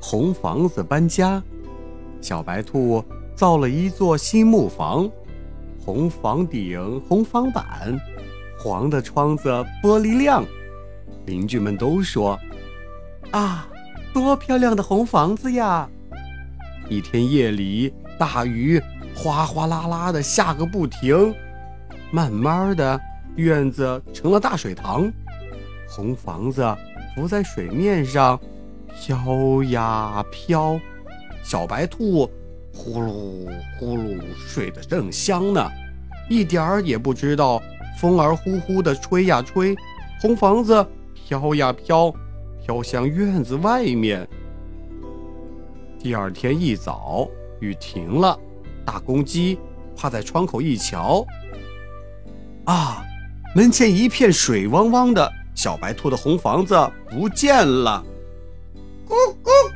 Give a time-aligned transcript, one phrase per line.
[0.00, 1.42] 红房子搬家，
[2.20, 5.08] 小白兔造了一座新木房，
[5.84, 7.98] 红房顶，红房板，
[8.58, 9.50] 黄的窗子，
[9.82, 10.44] 玻璃亮。
[11.26, 12.38] 邻居们都说
[13.30, 13.68] ：“啊，
[14.12, 15.88] 多漂亮的红房子呀！”
[16.88, 18.82] 一天夜里，大雨
[19.14, 21.32] 哗哗啦啦的下个不停。
[22.10, 23.00] 慢慢的，
[23.36, 25.12] 院子成了大水塘，
[25.88, 26.66] 红房子
[27.14, 28.40] 浮在水面上，
[28.98, 30.80] 飘呀飘。
[31.42, 32.30] 小白兔
[32.74, 35.70] 呼噜呼噜睡得正香呢，
[36.28, 37.62] 一点儿也不知道
[37.98, 39.74] 风儿呼呼的吹呀吹，
[40.20, 42.12] 红房子飘呀飘，
[42.64, 44.28] 飘向院子外面。
[45.98, 47.28] 第二天一早，
[47.60, 48.38] 雨停了，
[48.84, 49.58] 大公鸡
[49.96, 51.26] 趴在窗口一瞧。
[52.64, 53.04] 啊！
[53.52, 58.04] 门前一片水汪汪的，小白兔的红房子不见了。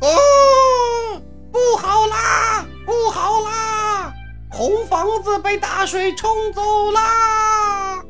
[0.00, 1.22] 哦！
[1.50, 2.66] 不好啦！
[2.84, 4.12] 不好啦！
[4.50, 8.04] 红房子被大水冲走啦！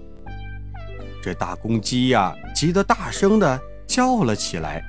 [1.23, 4.83] 这大公鸡呀，急得大声的叫了起来。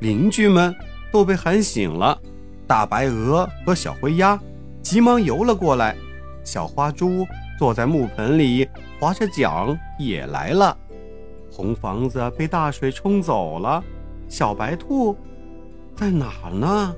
[0.00, 0.74] 邻居们
[1.10, 2.18] 都被喊醒了，
[2.66, 4.38] 大白鹅和小灰鸭
[4.82, 5.96] 急忙游了过来，
[6.44, 7.26] 小花猪。
[7.56, 10.76] 坐在木盆里划着桨也来了，
[11.52, 13.80] 红房子被大水冲走了，
[14.28, 15.16] 小白兔
[15.96, 16.94] 在哪儿呢？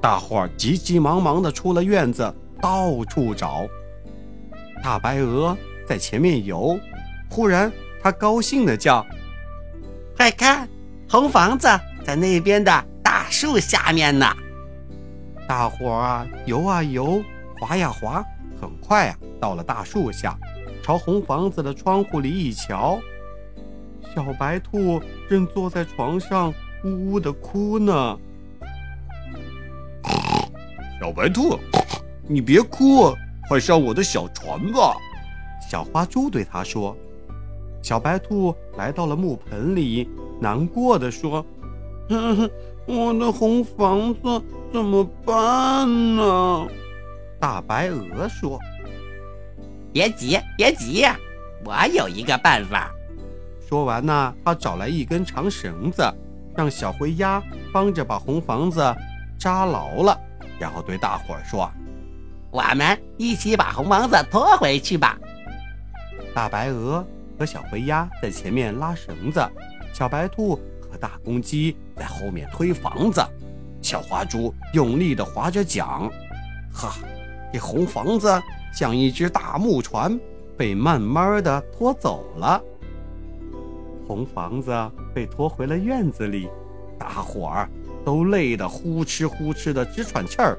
[0.00, 3.66] 大伙儿急急忙忙地出了院子，到处找。
[4.82, 6.78] 大白鹅在前面游，
[7.30, 9.04] 忽然它高兴地叫
[10.16, 10.68] ：“快看，
[11.08, 11.68] 红房子
[12.04, 14.26] 在那边的大树下面呢！”
[15.48, 17.22] 大伙儿啊游啊游，
[17.60, 18.24] 划呀划。
[18.60, 20.38] 很快啊，到了大树下，
[20.82, 22.98] 朝红房子的窗户里一瞧，
[24.14, 26.52] 小白兔正坐在床上
[26.84, 28.18] 呜呜的哭呢。
[31.00, 31.58] 小白兔，
[32.28, 33.12] 你别哭，
[33.48, 34.96] 快上我的小船吧。
[35.70, 36.96] 小花猪对他说。
[37.82, 40.08] 小白兔来到了木盆里，
[40.40, 41.44] 难过的说
[42.88, 44.42] ：“我的红房子
[44.72, 46.66] 怎么办呢？”
[47.38, 48.58] 大白鹅说
[49.92, 51.04] ：“别急，别急，
[51.62, 52.90] 我有一个办法。”
[53.68, 56.02] 说完呢，他找来一根长绳子，
[56.56, 57.42] 让小灰鸭
[57.72, 58.94] 帮着把红房子
[59.38, 60.18] 扎牢了，
[60.58, 61.70] 然后对大伙儿说
[62.50, 65.18] ：“我们一起把红房子拖回去吧。”
[66.34, 67.04] 大白鹅
[67.38, 69.44] 和小灰鸭在前面拉绳子，
[69.92, 73.24] 小白兔和大公鸡在后面推房子，
[73.82, 76.10] 小花猪用力地划着桨，
[76.72, 76.94] 哈。
[77.52, 78.42] 这红房子
[78.72, 80.18] 像一只大木船，
[80.56, 82.60] 被慢慢的拖走了。
[84.06, 84.72] 红房子
[85.14, 86.48] 被拖回了院子里，
[86.98, 87.68] 大伙儿
[88.04, 90.58] 都累得呼哧呼哧的直喘气儿。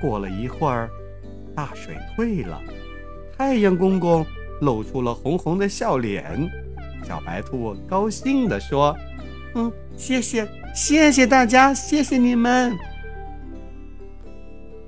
[0.00, 0.90] 过了一会儿，
[1.54, 2.60] 大水退了，
[3.36, 4.24] 太阳公公
[4.60, 6.50] 露出了红红的笑脸。
[7.04, 8.96] 小白兔高兴地说
[9.54, 12.76] ：“嗯，谢谢，谢谢大家，谢谢你们。”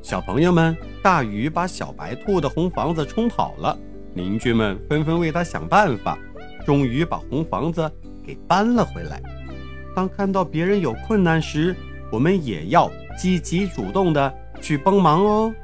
[0.03, 3.77] 小朋友们，大雨把小白兔的红房子冲跑了，
[4.15, 6.17] 邻居们纷纷为他想办法，
[6.67, 7.91] 终于把红房子
[8.25, 9.23] 给搬了回来。
[9.95, 11.75] 当看到别人有困难时，
[12.11, 15.55] 我们也要积极主动的去帮忙哦。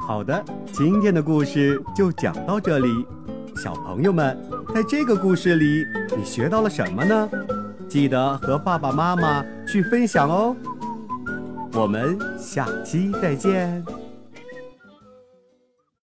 [0.00, 2.88] 好的，今天的故事就讲到这里。
[3.54, 4.38] 小朋友们，
[4.74, 5.84] 在这个故事里，
[6.16, 7.28] 你学到了什么呢？
[7.88, 10.56] 记得和爸爸妈妈去分享哦，
[11.72, 13.84] 我们下期再见。